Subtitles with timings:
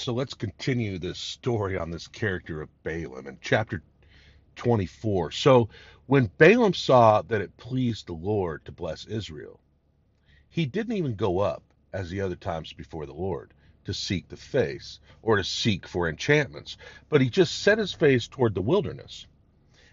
[0.00, 3.82] right, so let's continue this story on this character of Balaam in chapter
[4.56, 5.30] 24.
[5.30, 5.68] So
[6.06, 9.60] when Balaam saw that it pleased the Lord to bless Israel,
[10.48, 13.52] he didn't even go up as the other times before the Lord
[13.84, 16.78] to seek the face or to seek for enchantments,
[17.10, 19.26] but he just set his face toward the wilderness.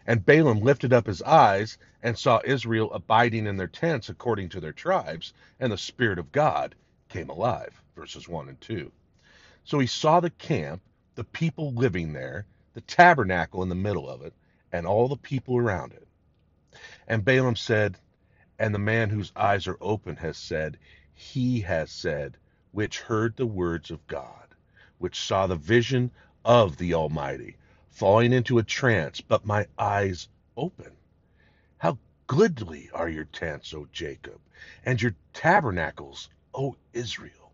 [0.06, 4.62] And Balaam lifted up his eyes and saw Israel abiding in their tents according to
[4.62, 6.76] their tribes, and the Spirit of God
[7.10, 7.82] came alive.
[7.96, 8.90] Verses 1 and 2.
[9.68, 10.82] So he saw the camp,
[11.16, 14.34] the people living there, the tabernacle in the middle of it,
[14.72, 16.08] and all the people around it.
[17.06, 17.98] And Balaam said,
[18.58, 20.78] And the man whose eyes are open has said,
[21.14, 22.38] He has said,
[22.72, 24.56] which heard the words of God,
[25.00, 26.12] which saw the vision
[26.46, 27.58] of the Almighty,
[27.90, 30.94] falling into a trance, but my eyes open.
[31.78, 31.98] How
[32.28, 34.40] goodly are your tents, O Jacob,
[34.86, 37.52] and your tabernacles, O Israel.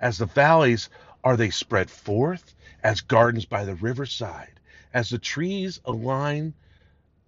[0.00, 0.88] As the valleys
[1.28, 4.58] are they spread forth as gardens by the riverside,
[4.94, 6.54] as the trees align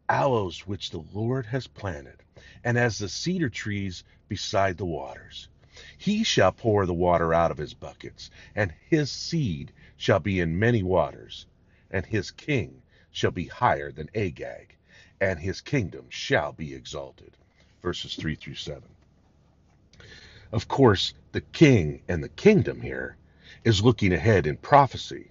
[0.08, 2.16] aloes which the Lord has planted,
[2.64, 5.48] and as the cedar trees beside the waters?
[5.98, 10.58] He shall pour the water out of his buckets, and his seed shall be in
[10.58, 11.44] many waters,
[11.90, 14.76] and his king shall be higher than Agag,
[15.20, 17.36] and his kingdom shall be exalted.
[17.82, 18.82] Verses 3 through 7.
[20.52, 23.18] Of course, the king and the kingdom here
[23.64, 25.30] is looking ahead in prophecy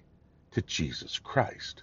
[0.52, 1.82] to Jesus Christ.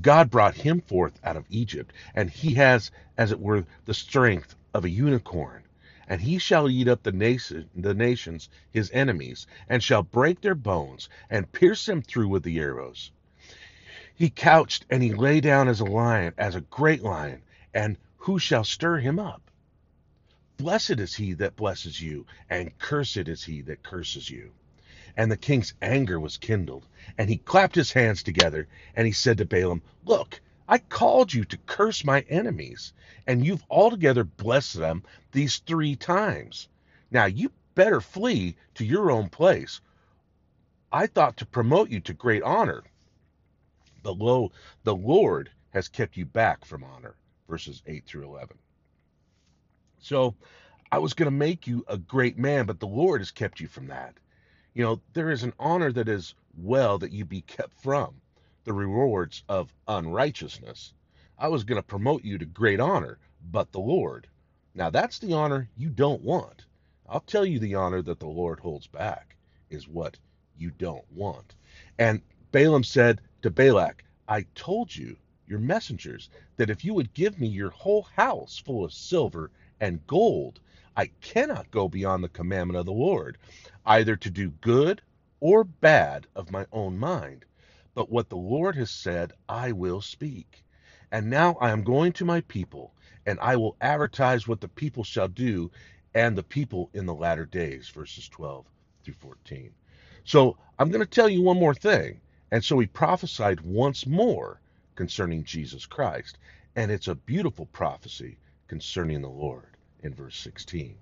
[0.00, 4.54] God brought him forth out of Egypt, and he has, as it were, the strength
[4.72, 5.64] of a unicorn.
[6.06, 10.54] And he shall eat up the, nation, the nations, his enemies, and shall break their
[10.54, 13.10] bones, and pierce them through with the arrows.
[14.14, 17.42] He couched and he lay down as a lion, as a great lion,
[17.74, 19.50] and who shall stir him up?
[20.56, 24.52] Blessed is he that blesses you, and cursed is he that curses you.
[25.18, 26.86] And the king's anger was kindled,
[27.18, 31.44] and he clapped his hands together, and he said to Balaam, Look, I called you
[31.46, 32.92] to curse my enemies,
[33.26, 35.02] and you've altogether blessed them
[35.32, 36.68] these three times.
[37.10, 39.80] Now you better flee to your own place.
[40.92, 42.84] I thought to promote you to great honor.
[44.04, 44.52] But lo,
[44.84, 47.16] the Lord has kept you back from honor.
[47.48, 48.56] Verses 8 through 11.
[49.98, 50.36] So
[50.92, 53.66] I was going to make you a great man, but the Lord has kept you
[53.66, 54.14] from that.
[54.74, 58.20] You know, there is an honor that is well that you be kept from
[58.64, 60.92] the rewards of unrighteousness.
[61.38, 63.18] I was going to promote you to great honor,
[63.50, 64.28] but the Lord.
[64.74, 66.66] Now that's the honor you don't want.
[67.08, 69.36] I'll tell you the honor that the Lord holds back
[69.70, 70.18] is what
[70.56, 71.54] you don't want.
[71.98, 72.20] And
[72.52, 77.48] Balaam said to Balak, I told you, your messengers, that if you would give me
[77.48, 79.50] your whole house full of silver
[79.80, 80.60] and gold,
[80.98, 83.38] I cannot go beyond the commandment of the Lord
[83.86, 85.00] either to do good
[85.38, 87.44] or bad of my own mind.
[87.94, 90.64] But what the Lord has said, I will speak.
[91.12, 92.94] And now I am going to my people,
[93.26, 95.70] and I will advertise what the people shall do,
[96.16, 97.88] and the people in the latter days.
[97.90, 98.66] Verses 12
[99.04, 99.72] through 14.
[100.24, 102.20] So I'm going to tell you one more thing.
[102.50, 104.60] And so he prophesied once more
[104.96, 106.38] concerning Jesus Christ.
[106.74, 108.36] And it's a beautiful prophecy
[108.66, 110.96] concerning the Lord in verse 16.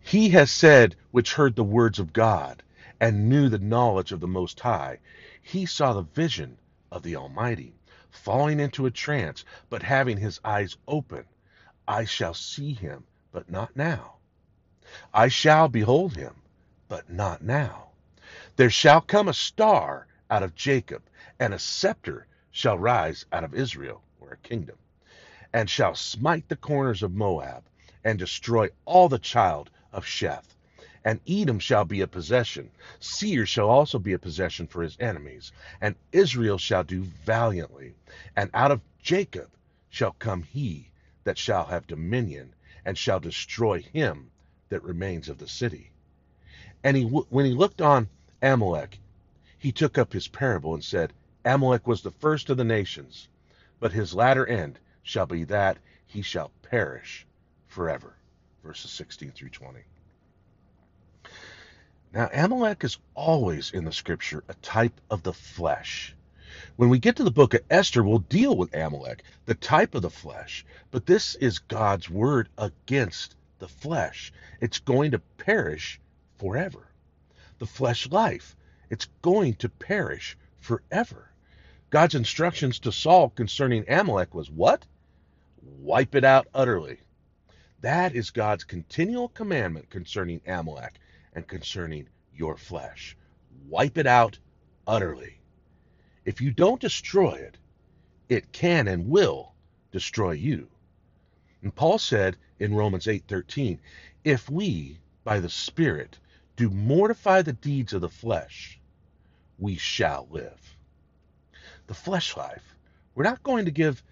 [0.00, 2.62] He has said, which heard the words of God,
[3.00, 4.98] and knew the knowledge of the Most High.
[5.42, 6.58] He saw the vision
[6.90, 7.74] of the Almighty,
[8.10, 11.24] falling into a trance, but having his eyes open.
[11.86, 14.16] I shall see him, but not now.
[15.14, 16.34] I shall behold him,
[16.88, 17.90] but not now.
[18.56, 21.02] There shall come a star out of Jacob,
[21.38, 24.76] and a scepter shall rise out of Israel, or a kingdom,
[25.52, 27.64] and shall smite the corners of Moab,
[28.04, 30.54] and destroy all the child of Sheth.
[31.04, 32.70] And Edom shall be a possession.
[32.98, 35.52] Seir shall also be a possession for his enemies.
[35.80, 37.94] And Israel shall do valiantly.
[38.36, 39.50] And out of Jacob
[39.88, 40.90] shall come he
[41.24, 42.54] that shall have dominion,
[42.84, 44.30] and shall destroy him
[44.68, 45.90] that remains of the city.
[46.82, 48.08] And he, when he looked on
[48.42, 48.98] Amalek,
[49.58, 51.12] he took up his parable and said,
[51.44, 53.28] Amalek was the first of the nations,
[53.78, 57.26] but his latter end shall be that he shall perish
[57.70, 58.14] forever
[58.62, 59.80] verses 16 through 20.
[62.12, 66.14] Now, Amalek is always in the scripture a type of the flesh.
[66.76, 70.02] When we get to the book of Esther, we'll deal with Amalek, the type of
[70.02, 70.64] the flesh.
[70.90, 74.32] But this is God's word against the flesh.
[74.60, 76.00] It's going to perish
[76.38, 76.88] forever.
[77.58, 78.56] The flesh life,
[78.90, 81.30] it's going to perish forever.
[81.90, 84.84] God's instructions to Saul concerning Amalek was what?
[85.62, 86.98] Wipe it out utterly.
[87.80, 91.00] That is God's continual commandment concerning Amalek
[91.32, 93.16] and concerning your flesh.
[93.66, 94.38] wipe it out
[94.86, 95.40] utterly.
[96.24, 97.56] If you don't destroy it,
[98.28, 99.54] it can and will
[99.92, 100.68] destroy you.
[101.62, 103.78] And Paul said in Romans 8:13,
[104.24, 106.18] if we by the Spirit
[106.56, 108.78] do mortify the deeds of the flesh,
[109.58, 110.76] we shall live.
[111.86, 112.76] The flesh life.
[113.14, 114.02] We're not going to give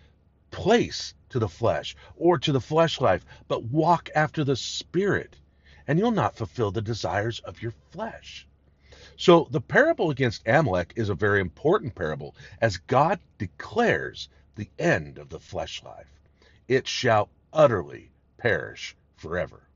[0.51, 5.37] place to the flesh or to the flesh life, but walk after the Spirit,
[5.87, 8.47] and you'll not fulfill the desires of your flesh.
[9.17, 15.19] So the parable against Amalek is a very important parable as God declares the end
[15.19, 16.07] of the flesh life.
[16.69, 19.69] It shall utterly perish forever.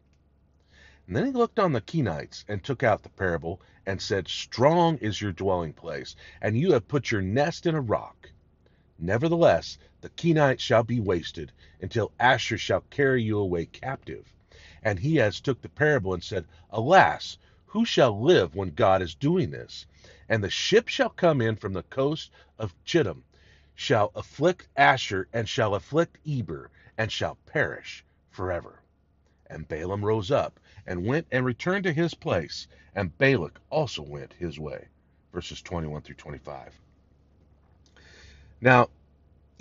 [1.07, 4.99] And then he looked on the Kenites and took out the parable and said, Strong
[4.99, 8.31] is your dwelling place, and you have put your nest in a rock.
[8.99, 14.33] Nevertheless, the Kenites shall be wasted until Asshur shall carry you away captive.
[14.83, 19.15] And he has took the parable and said, Alas, who shall live when God is
[19.15, 19.87] doing this?
[20.29, 23.23] And the ship shall come in from the coast of Chittim,
[23.77, 28.83] shall afflict Asshur, and shall afflict Eber, and shall perish forever.
[29.47, 34.33] And Balaam rose up and went and returned to his place, and Balak also went
[34.33, 34.89] his way.
[35.33, 36.79] Verses 21 through 25.
[38.61, 38.89] Now,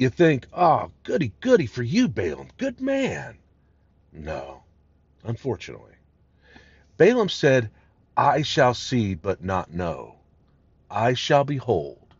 [0.01, 2.47] you think, oh, goody, goody for you, Balaam.
[2.57, 3.37] Good man.
[4.11, 4.63] No,
[5.23, 5.93] unfortunately.
[6.97, 7.69] Balaam said,
[8.17, 10.15] I shall see, but not know.
[10.89, 12.15] I shall behold,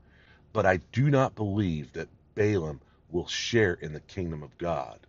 [0.54, 5.00] but I do not believe that Balaam will share in the kingdom of God,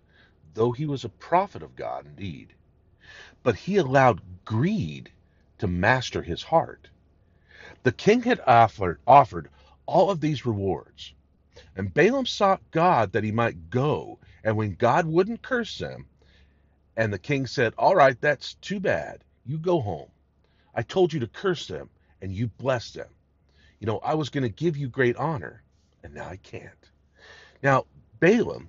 [0.55, 2.55] though he was a prophet of God indeed.
[3.43, 5.11] But he allowed greed
[5.59, 6.89] to master his heart.
[7.83, 9.51] The king had offered, offered
[9.85, 11.13] all of these rewards,
[11.77, 16.07] and Balaam sought God that he might go, and when God wouldn't curse them,
[16.97, 19.25] and the king said, All right, that's too bad.
[19.47, 20.11] You go home.
[20.75, 21.89] I told you to curse them,
[22.21, 23.09] and you blessed them.
[23.81, 25.63] You know, I was going to give you great honor,
[26.03, 26.91] and now I can't.
[27.63, 27.87] Now,
[28.21, 28.69] Balaam,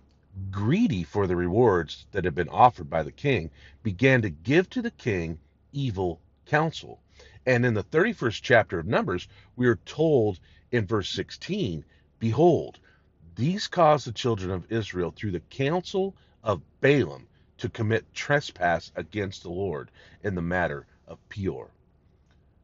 [0.50, 3.52] greedy for the rewards that had been offered by the king,
[3.84, 5.38] began to give to the king
[5.72, 7.00] evil counsel.
[7.46, 10.40] And in the 31st chapter of Numbers, we are told
[10.72, 11.84] in verse 16,
[12.20, 12.80] Behold,
[13.36, 17.28] these caused the children of Israel through the counsel of Balaam
[17.58, 19.90] to commit trespass against the Lord
[20.24, 21.72] in the matter of Peor.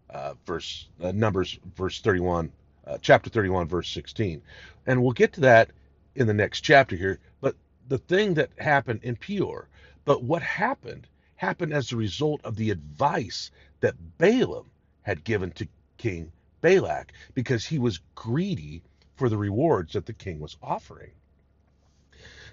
[0.10, 2.51] Uh, verse uh, Numbers, verse 31,
[2.86, 4.42] uh, chapter 31, verse 16,
[4.88, 5.71] and we'll get to that
[6.16, 7.19] in the next chapter here.
[7.42, 7.56] But
[7.88, 9.69] the thing that happened in Peor,
[10.06, 14.69] but what happened happened as a result of the advice that Balaam
[15.04, 15.68] had given to
[15.98, 16.31] King
[16.62, 18.83] Balak because he was greedy
[19.19, 21.12] for the rewards that the king was offering.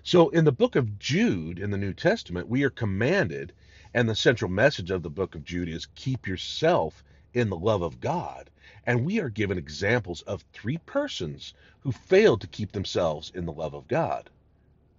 [0.02, 3.52] So in the book of Jude in the New Testament, we are commanded,
[3.94, 7.04] and the central message of the book of Jude is keep yourself
[7.34, 8.50] in the love of God.
[8.84, 13.52] And we are given examples of three persons who failed to keep themselves in the
[13.52, 14.28] love of God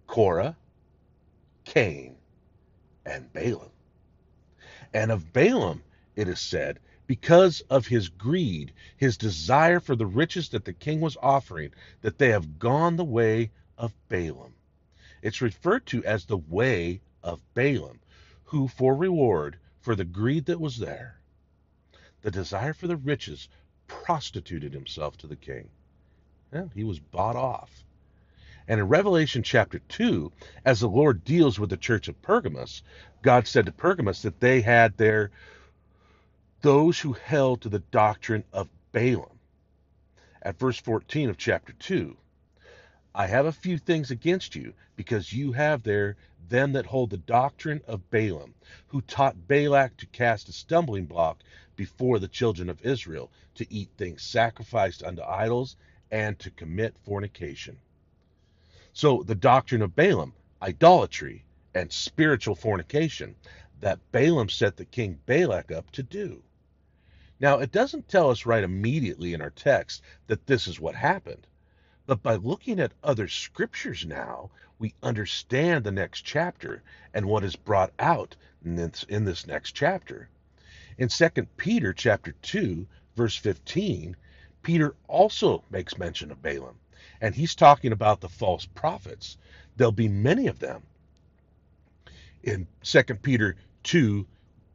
[0.08, 0.56] Korah,
[1.66, 2.16] Cain,
[3.06, 3.72] and Balaam.
[4.94, 5.84] And of Balaam,
[6.16, 11.00] it is said, because of his greed, his desire for the riches that the king
[11.00, 14.54] was offering, that they have gone the way of Balaam.
[15.22, 18.00] It's referred to as the way of Balaam,
[18.44, 21.20] who, for reward, for the greed that was there,
[22.22, 23.48] the desire for the riches,
[23.88, 25.70] prostituted himself to the king.
[26.52, 27.86] Well, he was bought off.
[28.68, 30.32] And in Revelation chapter 2,
[30.66, 32.84] as the Lord deals with the church of Pergamos,
[33.22, 35.32] God said to Pergamos that they had their
[36.62, 39.40] those who held to the doctrine of Balaam.
[40.42, 42.18] At verse 14 of chapter 2,
[43.14, 46.16] I have a few things against you, because you have there
[46.50, 48.54] them that hold the doctrine of Balaam,
[48.88, 51.40] who taught Balak to cast a stumbling block
[51.76, 55.76] before the children of Israel, to eat things sacrificed unto idols,
[56.12, 57.78] and to commit fornication.
[58.94, 61.44] So the doctrine of Balaam, idolatry,
[61.76, 63.36] and spiritual fornication,
[63.82, 66.42] that Balaam set the king Balak up to do.
[67.40, 71.46] Now, it doesn't tell us right immediately in our text that this is what happened,
[72.08, 76.82] but by looking at other scriptures now, we understand the next chapter
[77.14, 80.30] and what is brought out in this, in this next chapter.
[80.98, 84.16] In 2 Peter chapter 2, verse 15,
[84.64, 86.80] Peter also makes mention of Balaam,
[87.22, 89.38] and he's talking about the false prophets.
[89.76, 90.84] There'll be many of them.
[92.44, 94.26] In 2 Peter 2,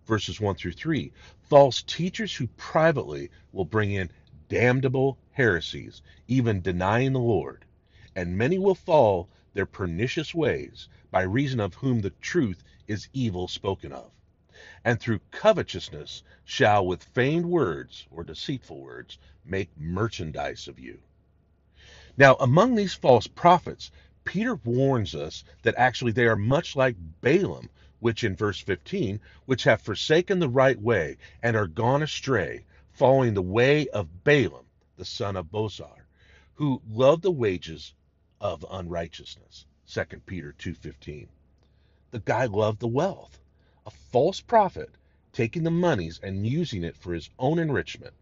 [0.07, 1.13] verses 1 through 3.
[1.43, 4.11] False teachers who privately will bring in
[4.49, 7.65] damnable heresies, even denying the Lord.
[8.17, 13.49] And many will fall their pernicious ways, by reason of whom the truth is evil
[13.49, 14.11] spoken of.
[14.85, 20.99] and through covetousness shall with feigned words or deceitful words make merchandise of you.
[22.17, 23.91] Now, among these false prophets,
[24.25, 27.71] Peter warns us that actually they are much like Balaam,
[28.03, 33.33] which in verse 15, which have forsaken the right way and are gone astray, following
[33.33, 34.67] the way of Balaam,
[34.97, 36.05] the son of Bosor,
[36.55, 37.95] who loved the wages
[38.41, 39.67] of unrighteousness.
[39.87, 41.29] 2 Peter 2:15.
[42.11, 43.39] The guy loved the wealth.
[43.87, 44.91] A false prophet
[45.33, 48.15] taking the monies and using it for his own enrichment,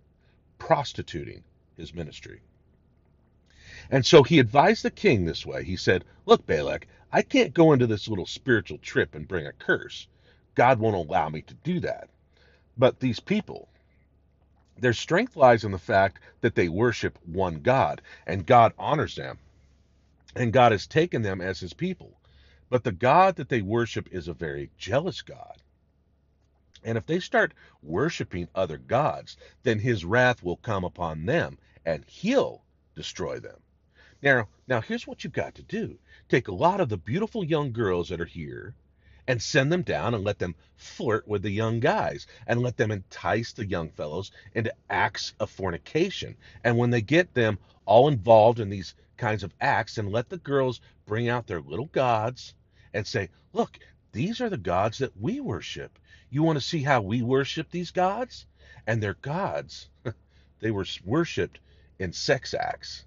[0.59, 1.43] prostituting
[1.79, 2.43] his ministry.
[3.93, 5.65] And so he advised the king this way.
[5.65, 9.53] He said, Look, Balak, I can't go into this little spiritual trip and bring a
[9.53, 10.07] curse.
[10.55, 12.09] God won't allow me to do that.
[12.79, 13.69] But these people,
[14.79, 19.39] their strength lies in the fact that they worship one God, and God honors them,
[20.37, 22.17] and God has taken them as his people.
[22.69, 25.61] But the God that they worship is a very jealous God.
[26.85, 32.05] And if they start worshiping other gods, then his wrath will come upon them, and
[32.07, 32.63] he'll
[32.95, 33.61] destroy them.
[34.23, 35.99] Now, now here's what you've got to do.
[36.29, 38.75] Take a lot of the beautiful young girls that are here
[39.27, 42.91] and send them down and let them flirt with the young guys and let them
[42.91, 46.37] entice the young fellows into acts of fornication.
[46.65, 50.39] And when they get them all involved in these kinds of acts, and let the
[50.39, 52.55] girls bring out their little gods
[52.93, 53.79] and say, Look,
[54.13, 55.99] these are the gods that we worship.
[56.31, 58.47] You want to see how we worship these gods?
[58.87, 59.89] And their gods,
[60.61, 61.61] they were worshipped
[61.99, 63.05] in sex acts.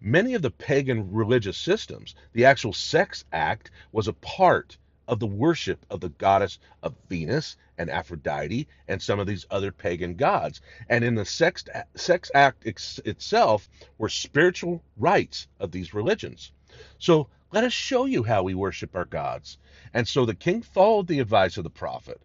[0.00, 4.76] Many of the pagan religious systems, the actual sex act was a part
[5.08, 9.72] of the worship of the goddess of Venus and Aphrodite and some of these other
[9.72, 10.60] pagan gods.
[10.88, 11.64] And in the sex,
[11.94, 16.52] sex act ex- itself were spiritual rites of these religions.
[16.98, 19.58] So let us show you how we worship our gods.
[19.92, 22.20] And so the king followed the advice of the prophet.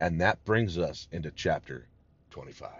[0.00, 1.86] And that brings us into chapter
[2.30, 2.70] 25.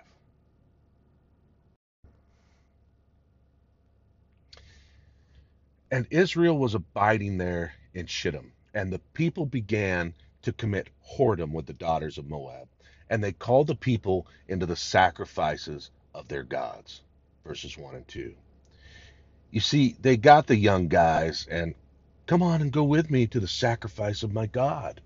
[5.96, 10.12] And Israel was abiding there in Shittim, and the people began
[10.42, 12.68] to commit whoredom with the daughters of Moab,
[13.08, 17.00] and they called the people into the sacrifices of their gods.
[17.46, 18.34] Verses 1 and 2.
[19.50, 21.74] You see, they got the young guys, and
[22.26, 25.00] come on and go with me to the sacrifice of my God.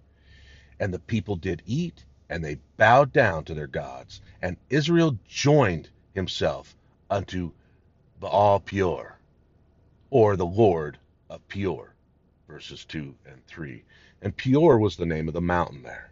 [0.81, 5.89] And the people did eat, and they bowed down to their gods, and Israel joined
[6.15, 6.75] himself
[7.09, 7.53] unto
[8.19, 9.20] Baal Peor
[10.11, 10.99] or the Lord
[11.29, 11.95] of Peor,
[12.49, 13.85] verses 2 and 3.
[14.23, 16.11] And Peor was the name of the mountain there.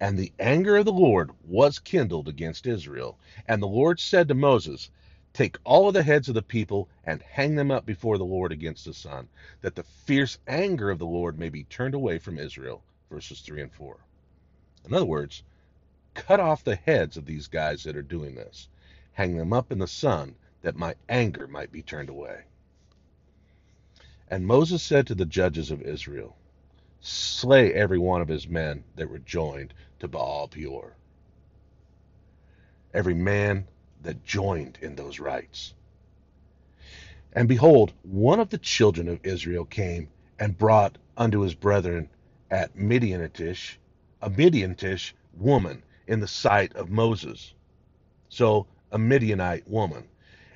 [0.00, 3.18] And the anger of the Lord was kindled against Israel.
[3.46, 4.90] And the Lord said to Moses,
[5.34, 8.50] Take all of the heads of the people and hang them up before the Lord
[8.50, 9.28] against the sun,
[9.60, 12.82] that the fierce anger of the Lord may be turned away from Israel.
[13.10, 13.98] Verses 3 and 4.
[14.86, 15.42] In other words,
[16.14, 18.68] cut off the heads of these guys that are doing this.
[19.12, 22.44] Hang them up in the sun, that my anger might be turned away.
[24.30, 26.36] And Moses said to the judges of Israel,
[27.00, 30.96] Slay every one of his men that were joined to Baal Peor.
[32.92, 33.66] Every man
[34.02, 35.74] that joined in those rites.
[37.32, 40.08] And behold, one of the children of Israel came
[40.38, 42.08] and brought unto his brethren
[42.50, 43.76] at Midianitish
[44.20, 47.54] a Midianitish woman in the sight of Moses.
[48.28, 50.08] So a Midianite woman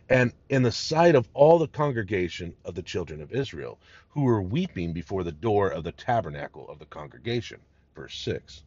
[0.09, 3.78] and in the sight of all the congregation of the children of Israel,
[4.09, 7.61] who were weeping before the door of the tabernacle of the congregation.
[7.94, 8.62] Verse 6.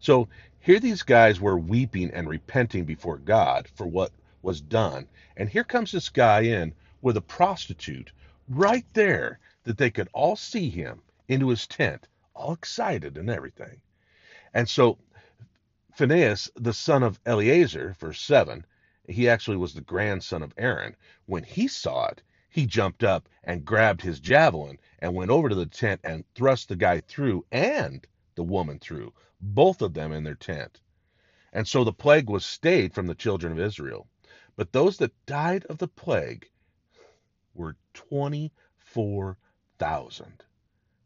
[0.00, 0.28] So
[0.60, 4.12] here these guys were weeping and repenting before God for what
[4.42, 5.06] was done.
[5.36, 8.12] And here comes this guy in with a prostitute
[8.48, 13.80] right there that they could all see him into his tent, all excited and everything.
[14.54, 14.98] And so
[15.94, 18.64] Phinehas, the son of Eleazar, verse 7,
[19.08, 20.94] he actually was the grandson of Aaron.
[21.26, 25.54] When he saw it, he jumped up and grabbed his javelin and went over to
[25.54, 30.24] the tent and thrust the guy through and the woman through, both of them in
[30.24, 30.80] their tent.
[31.52, 34.06] And so the plague was stayed from the children of Israel.
[34.56, 36.50] But those that died of the plague
[37.54, 40.44] were 24,000.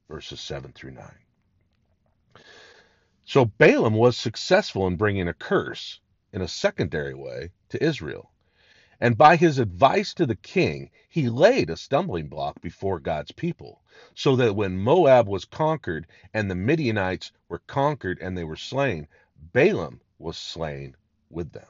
[0.08, 1.04] Verses 7 through 9.
[3.24, 6.00] So Balaam was successful in bringing a curse
[6.32, 8.30] in a secondary way to Israel.
[9.00, 13.82] And by his advice to the king, he laid a stumbling block before God's people,
[14.14, 19.08] so that when Moab was conquered and the Midianites were conquered and they were slain,
[19.52, 20.96] Balaam was slain
[21.30, 21.66] with them.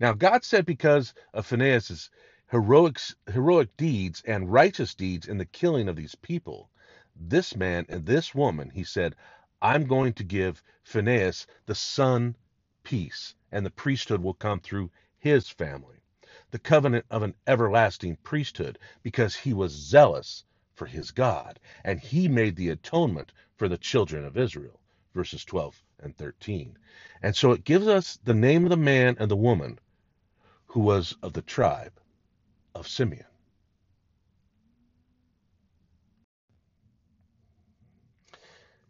[0.00, 2.10] Now, God said because of Phinehas'
[2.50, 2.98] heroic,
[3.32, 6.68] heroic deeds and righteous deeds in the killing of these people,
[7.14, 9.14] this man and this woman, he said,
[9.60, 12.34] I'm going to give Phinehas the son
[12.82, 16.02] peace, and the priesthood will come through his family.
[16.50, 20.44] The covenant of an everlasting priesthood, because he was zealous
[20.74, 24.80] for his God, and he made the atonement for the children of Israel.
[25.14, 26.76] Verses 12 and 13.
[27.22, 29.78] And so it gives us the name of the man and the woman
[30.66, 31.92] who was of the tribe
[32.74, 33.26] of Simeon.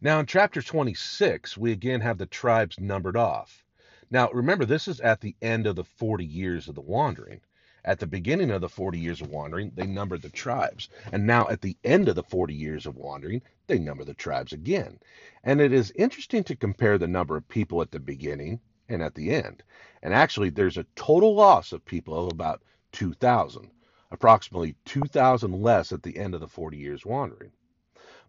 [0.01, 3.65] Now, in chapter 26, we again have the tribes numbered off.
[4.13, 7.41] Now, remember, this is at the end of the 40 years of the wandering.
[7.83, 10.91] At the beginning of the 40 years of wandering, they numbered the tribes.
[11.11, 14.53] And now, at the end of the 40 years of wandering, they number the tribes
[14.53, 14.99] again.
[15.43, 19.15] And it is interesting to compare the number of people at the beginning and at
[19.15, 19.63] the end.
[20.03, 23.71] And actually, there's a total loss of people of about 2,000,
[24.11, 27.53] approximately 2,000 less at the end of the 40 years wandering.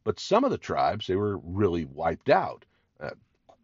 [0.05, 2.63] But some of the tribes, they were really wiped out,
[3.01, 3.09] uh,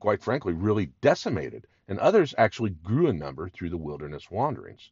[0.02, 4.92] quite frankly, really decimated, and others actually grew in number through the wilderness wanderings.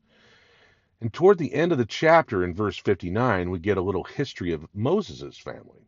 [0.99, 4.51] And toward the end of the chapter, in verse 59, we get a little history
[4.51, 5.87] of Moses' family.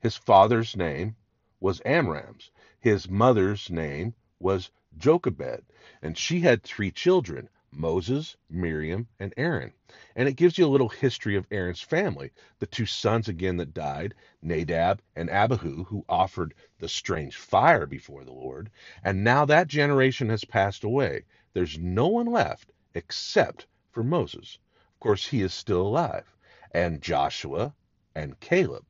[0.00, 1.16] His father's name
[1.58, 5.64] was Amram's, his mother's name was Jochebed,
[6.00, 9.72] and she had three children Moses, Miriam, and Aaron.
[10.14, 12.30] And it gives you a little history of Aaron's family.
[12.58, 18.24] The two sons again that died, Nadab and Abihu, who offered the strange fire before
[18.24, 18.70] the Lord.
[19.02, 21.24] And now that generation has passed away.
[21.52, 24.58] There's no one left except for Moses.
[24.94, 26.32] Of course, he is still alive,
[26.70, 27.74] and Joshua
[28.14, 28.86] and Caleb.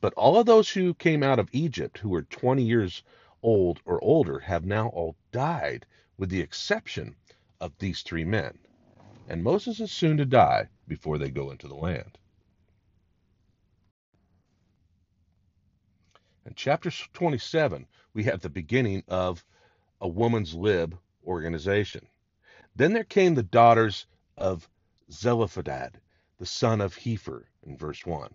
[0.00, 3.02] But all of those who came out of Egypt, who were 20 years
[3.42, 7.16] old or older, have now all died, with the exception
[7.60, 8.58] of these three men.
[9.28, 12.18] And Moses is soon to die before they go into the land.
[16.46, 19.44] In chapter 27, we have the beginning of
[20.00, 22.06] a woman's lib organization.
[22.76, 24.68] Then there came the daughters of
[25.10, 26.00] Zelophehad,
[26.38, 28.34] the son of Hepher, in verse 1.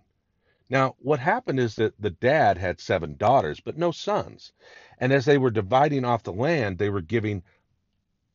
[0.70, 4.54] Now, what happened is that the dad had seven daughters, but no sons.
[4.98, 7.44] And as they were dividing off the land, they were giving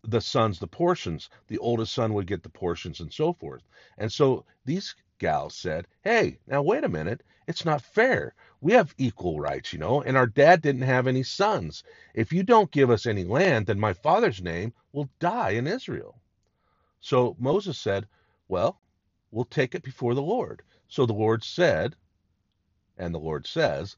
[0.05, 1.31] the sons the portions.
[1.49, 3.63] The oldest son would get the portions and so forth.
[3.99, 7.23] And so these gals said, Hey, now wait a minute.
[7.49, 8.35] It's not fair.
[8.61, 11.85] We have equal rights, you know, and our dad didn't have any sons.
[12.15, 16.21] If you don't give us any land, then my father's name will die in Israel.
[17.01, 18.09] So Moses said,
[18.49, 18.81] Well,
[19.31, 20.63] we'll take it before the Lord.
[20.89, 21.97] So the Lord said,
[22.99, 23.97] and the Lord says,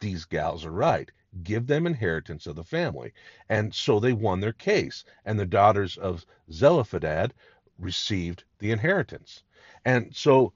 [0.00, 1.10] These gals are right
[1.42, 3.12] give them inheritance of the family.
[3.48, 7.34] And so they won their case, and the daughters of Zelophehad
[7.78, 9.42] received the inheritance.
[9.84, 10.52] And so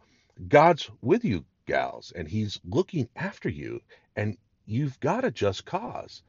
[0.49, 3.81] God's with you, gals, and He's looking after you,
[4.17, 6.23] and you've got a just cause.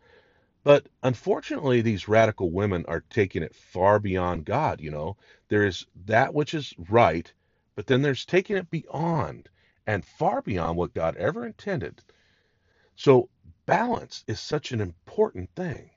[0.63, 4.79] But unfortunately, these radical women are taking it far beyond God.
[4.79, 5.17] You know,
[5.49, 7.31] there is that which is right,
[7.75, 9.49] but then there's taking it beyond
[9.85, 12.01] and far beyond what God ever intended.
[12.95, 13.29] So
[13.65, 15.89] balance is such an important thing.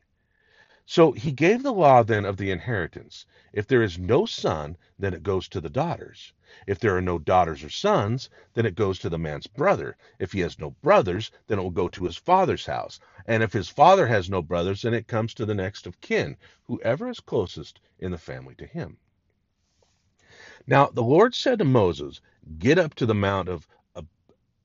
[0.89, 3.27] So he gave the law then of the inheritance.
[3.53, 6.33] If there is no son, then it goes to the daughters.
[6.69, 9.97] If there are no daughters or sons, then it goes to the man's brother.
[10.21, 13.01] If he has no brothers, then it will go to his father's house.
[13.27, 16.37] And if his father has no brothers, then it comes to the next of kin,
[16.65, 18.99] whoever is closest in the family to him.
[20.69, 22.21] Now the Lord said to Moses,
[22.59, 23.67] Get up to the mount of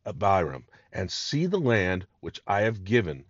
[0.06, 3.26] Abarim, and see the land which I have given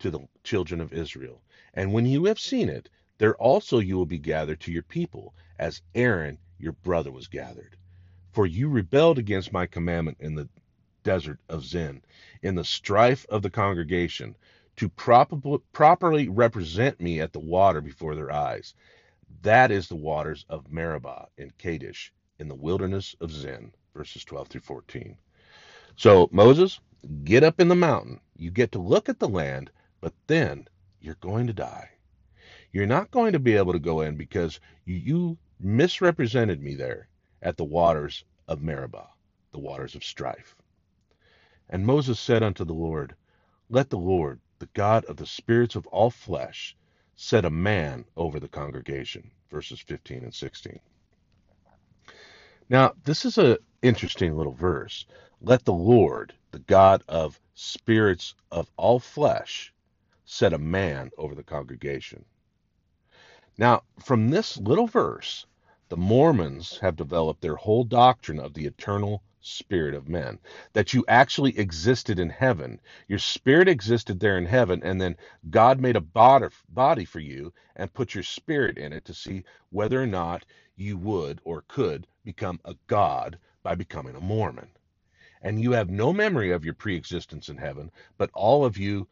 [0.00, 1.42] to the children of Israel.
[1.74, 5.34] And when you have seen it, there also you will be gathered to your people,
[5.58, 7.76] as Aaron your brother was gathered.
[8.32, 10.48] For you rebelled against my commandment in the
[11.02, 12.02] desert of Zin,
[12.42, 14.36] in the strife of the congregation,
[14.76, 18.74] to properly represent me at the water before their eyes.
[19.42, 23.72] That is the waters of Meribah in Kadesh, in the wilderness of Zin.
[23.94, 25.16] Verses 12 through 14.
[25.98, 26.78] So, Moses,
[27.24, 28.20] get up in the mountain.
[28.36, 29.68] You get to look at the land,
[30.00, 30.68] but then
[31.00, 31.90] you're going to die.
[32.72, 37.08] You're not going to be able to go in because you misrepresented me there
[37.42, 39.08] at the waters of Meribah,
[39.50, 40.54] the waters of strife.
[41.68, 43.16] And Moses said unto the Lord,
[43.68, 46.76] Let the Lord, the God of the spirits of all flesh,
[47.16, 49.32] set a man over the congregation.
[49.50, 50.78] Verses 15 and 16.
[52.68, 55.06] Now, this is an interesting little verse.
[55.40, 59.72] Let the Lord, the God of spirits of all flesh,
[60.24, 62.24] set a man over the congregation.
[63.56, 65.46] Now, from this little verse,
[65.90, 70.40] the Mormons have developed their whole doctrine of the eternal spirit of men,
[70.72, 72.80] that you actually existed in heaven.
[73.08, 75.16] Your spirit existed there in heaven, and then
[75.50, 80.02] God made a body for you and put your spirit in it to see whether
[80.02, 80.44] or not
[80.76, 84.70] you would or could become a God by becoming a Mormon.
[85.42, 89.08] And you have no memory of your pre existence in heaven, but all of you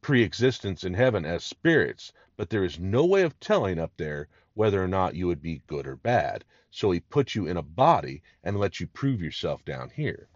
[0.00, 4.28] pre existence in heaven as spirits, but there is no way of telling up there
[4.54, 6.44] whether or not you would be good or bad.
[6.70, 10.28] So he puts you in a body and lets you prove yourself down here.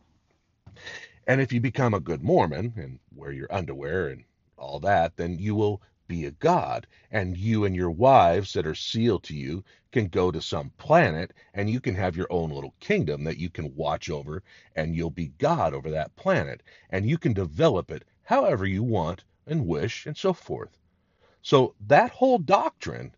[1.26, 4.24] And if you become a good Mormon and wear your underwear and
[4.56, 8.74] all that, then you will be a god, and you and your wives that are
[8.74, 12.74] sealed to you can go to some planet and you can have your own little
[12.80, 14.42] kingdom that you can watch over,
[14.74, 19.22] and you'll be God over that planet, and you can develop it however you want
[19.46, 20.78] and wish, and so forth.
[21.42, 23.14] So that whole doctrine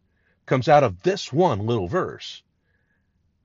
[0.46, 2.42] comes out of this one little verse.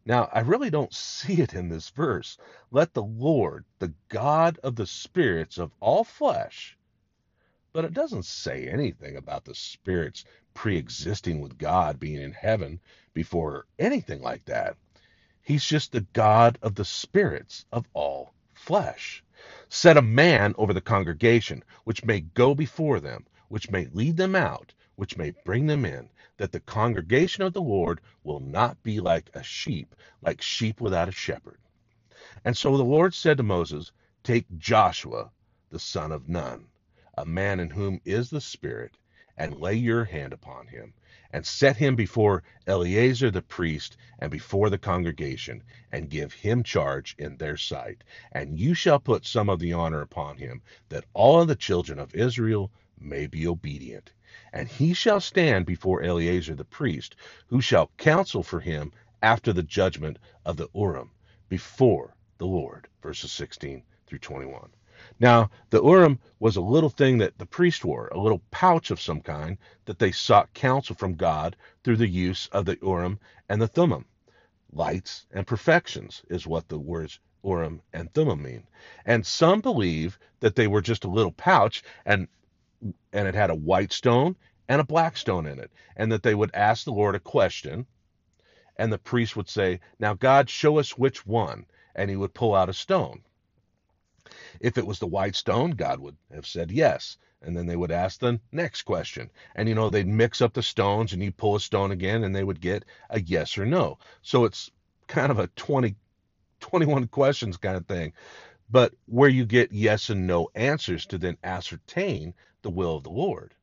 [0.05, 2.37] Now, I really don't see it in this verse.
[2.71, 6.77] Let the Lord, the God of the spirits of all flesh,
[7.75, 12.79] but it doesn't say anything about the spirits pre existing with God being in heaven
[13.13, 14.77] before anything like that.
[15.41, 19.21] He's just the God of the spirits of all flesh.
[19.67, 24.37] Set a man over the congregation, which may go before them, which may lead them
[24.37, 29.01] out, which may bring them in, that the congregation of the Lord will not be
[29.01, 31.59] like a sheep, like sheep without a shepherd.
[32.45, 33.91] And so the Lord said to Moses,
[34.23, 35.29] Take Joshua,
[35.71, 36.69] the son of Nun,
[37.17, 38.97] a man in whom is the Spirit,
[39.37, 40.93] and lay your hand upon him,
[41.31, 47.15] and set him before Eleazar the priest and before the congregation, and give him charge
[47.17, 48.03] in their sight.
[48.31, 51.99] And you shall put some of the honor upon him, that all of the children
[51.99, 54.11] of Israel may be obedient.
[54.53, 57.15] And he shall stand before Eleazar the priest,
[57.47, 61.11] who shall counsel for him after the judgment of the Urim
[61.49, 62.87] before the Lord.
[63.01, 64.69] Verses 16 through 21.
[65.19, 68.99] Now, the Urim was a little thing that the priest wore, a little pouch of
[68.99, 73.61] some kind that they sought counsel from God through the use of the Urim and
[73.61, 74.05] the Thummim.
[74.71, 78.67] Lights and perfections is what the words Urim and Thummim mean.
[79.05, 82.27] And some believe that they were just a little pouch and
[83.13, 84.35] and it had a white stone
[84.67, 87.85] and a black stone in it, and that they would ask the Lord a question,
[88.77, 91.65] and the priest would say, Now, God, show us which one,
[91.95, 93.21] and he would pull out a stone.
[94.59, 97.17] If it was the white stone, God would have said yes.
[97.41, 99.29] And then they would ask the next question.
[99.55, 102.35] And, you know, they'd mix up the stones and you'd pull a stone again and
[102.35, 103.99] they would get a yes or no.
[104.21, 104.71] So it's
[105.07, 105.95] kind of a 20,
[106.59, 108.13] 21 questions kind of thing.
[108.69, 112.33] But where you get yes and no answers to then ascertain
[112.63, 113.53] the will of the Lord.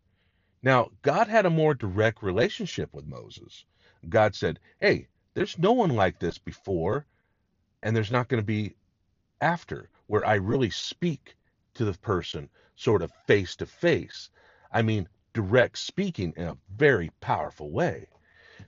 [0.63, 3.65] Now, God had a more direct relationship with Moses.
[4.09, 7.07] God said, Hey, there's no one like this before,
[7.83, 8.77] and there's not going to be
[9.43, 11.37] after, where I really speak
[11.75, 14.31] to the person sort of face to face.
[14.71, 18.07] I mean, direct speaking in a very powerful way.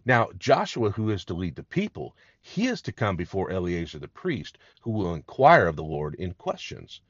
[0.04, 4.08] Now, Joshua, who is to lead the people, he is to come before Eleazar the
[4.08, 7.00] priest, who will inquire of the Lord in questions.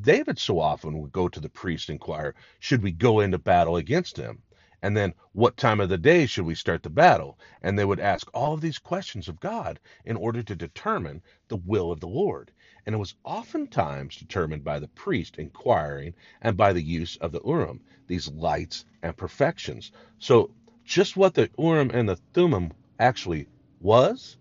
[0.00, 3.76] David so often would go to the priest and inquire, Should we go into battle
[3.76, 4.42] against him?
[4.82, 7.38] And then, what time of the day should we start the battle?
[7.62, 11.56] And they would ask all of these questions of God in order to determine the
[11.56, 12.52] will of the Lord.
[12.86, 17.42] And it was oftentimes determined by the priest inquiring and by the use of the
[17.44, 19.92] Urim, these lights and perfections.
[20.18, 20.50] So,
[20.84, 23.48] just what the Urim and the Thummim actually
[23.80, 24.38] was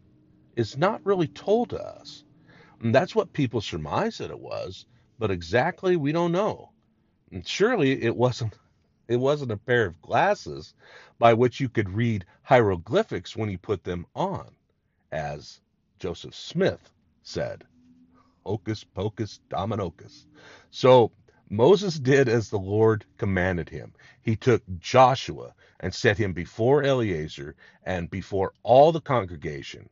[0.56, 2.24] is not really told to us.
[2.80, 4.86] And that's what people surmise that it was
[5.18, 6.72] but exactly we don't know.
[7.32, 8.58] And surely it wasn't
[9.08, 10.74] it wasn't a pair of glasses
[11.20, 14.56] by which you could read hieroglyphics when you put them on,
[15.12, 15.62] as
[16.00, 17.64] Joseph Smith said.
[18.46, 20.28] Hocus pocus dominocus.
[20.70, 21.12] So
[21.50, 23.94] Moses did as the Lord commanded him.
[24.22, 29.90] He took Joshua and set him before Eleazar and before all the congregation.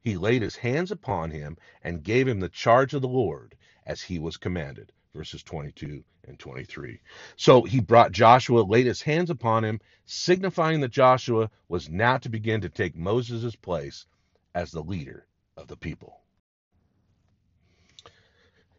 [0.00, 4.02] He laid his hands upon him and gave him the charge of the Lord as
[4.02, 4.92] he was commanded.
[5.14, 7.00] Verses 22 and 23.
[7.36, 12.28] So he brought Joshua, laid his hands upon him, signifying that Joshua was now to
[12.28, 14.06] begin to take Moses' place
[14.54, 16.20] as the leader of the people.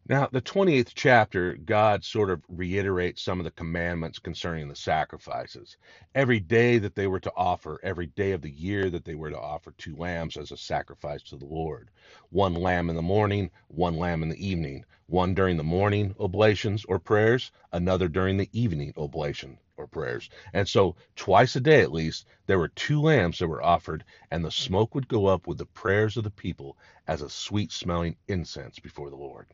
[0.10, 5.76] Now, the 28th chapter, God sort of reiterates some of the commandments concerning the sacrifices.
[6.16, 9.32] Every day that they were to offer, every day of the year that they were
[9.32, 11.90] to offer two lambs as a sacrifice to the Lord.
[12.30, 16.86] One lamb in the morning, one lamb in the evening, one during the morning oblations
[16.86, 20.30] or prayers, another during the evening oblation or prayers.
[20.54, 24.46] And so, twice a day at least, there were two lambs that were offered, and
[24.46, 28.16] the smoke would go up with the prayers of the people as a sweet smelling
[28.30, 29.48] incense before the Lord.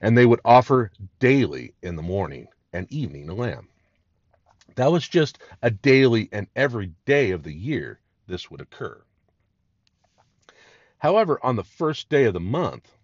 [0.00, 3.68] And they would offer daily in the morning and evening a lamb.
[4.76, 9.02] That was just a daily and every day of the year this would occur.
[10.98, 12.96] However, on the first day of the month,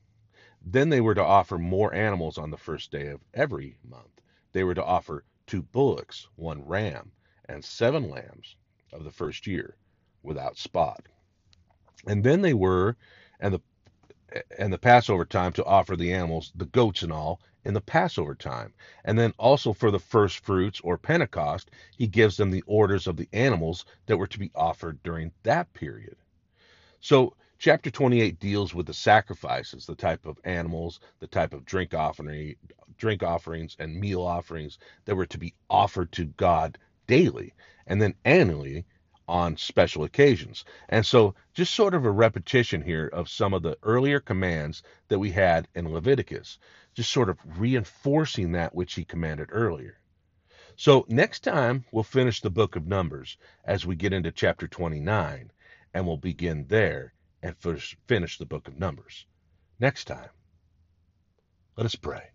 [0.62, 4.20] then they were to offer more animals on the first day of every month.
[4.52, 7.12] They were to offer two bullocks, one ram,
[7.46, 8.56] and seven lambs
[8.92, 9.76] of the first year
[10.22, 11.06] without spot.
[12.06, 12.96] And then they were,
[13.38, 13.60] and the
[14.58, 18.34] and the Passover time to offer the animals, the goats and all, in the Passover
[18.34, 18.72] time.
[19.04, 23.16] And then also for the first fruits or Pentecost, he gives them the orders of
[23.16, 26.16] the animals that were to be offered during that period.
[27.00, 31.92] So chapter 28 deals with the sacrifices, the type of animals, the type of drink
[31.94, 32.56] offering,
[32.96, 37.52] drink offerings and meal offerings that were to be offered to God daily
[37.86, 38.86] and then annually
[39.30, 40.64] on special occasions.
[40.88, 45.20] And so, just sort of a repetition here of some of the earlier commands that
[45.20, 46.58] we had in Leviticus,
[46.94, 50.00] just sort of reinforcing that which he commanded earlier.
[50.74, 55.52] So, next time we'll finish the book of Numbers as we get into chapter 29,
[55.94, 59.26] and we'll begin there and finish the book of Numbers.
[59.78, 60.30] Next time,
[61.76, 62.30] let us pray.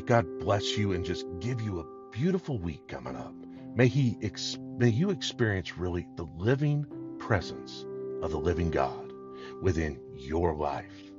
[0.00, 3.34] May God bless you and just give you a beautiful week coming up.
[3.74, 6.86] May he ex- may you experience really the living
[7.18, 7.84] presence
[8.22, 9.12] of the living God
[9.60, 11.12] within your life.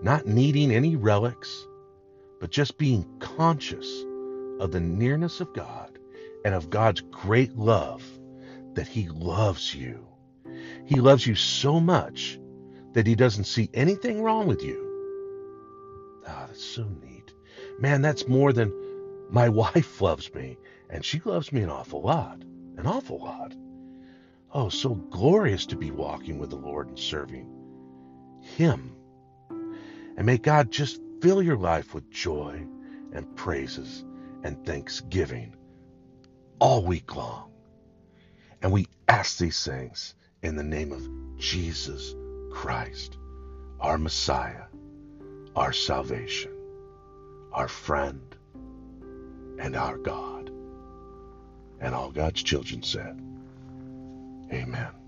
[0.00, 1.66] Not needing any relics,
[2.38, 4.04] but just being conscious
[4.60, 5.98] of the nearness of God
[6.44, 8.04] and of God's great love
[8.74, 10.06] that he loves you.
[10.86, 12.38] He loves you so much
[12.92, 14.86] that he doesn't see anything wrong with you.
[16.28, 17.09] Ah, that's so neat.
[17.80, 18.72] Man, that's more than
[19.30, 20.58] my wife loves me,
[20.90, 22.42] and she loves me an awful lot.
[22.76, 23.54] An awful lot.
[24.52, 27.48] Oh, so glorious to be walking with the Lord and serving
[28.42, 28.96] Him.
[29.48, 32.66] And may God just fill your life with joy
[33.12, 34.04] and praises
[34.42, 35.54] and thanksgiving
[36.58, 37.50] all week long.
[38.62, 42.14] And we ask these things in the name of Jesus
[42.52, 43.16] Christ,
[43.80, 44.64] our Messiah,
[45.56, 46.59] our salvation
[47.52, 48.20] our friend,
[49.58, 50.50] and our God.
[51.80, 53.20] And all God's children said,
[54.52, 54.99] Amen.